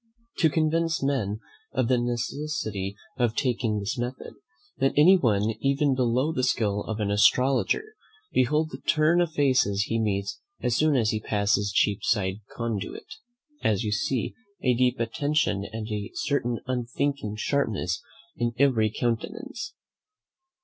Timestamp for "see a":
13.91-14.73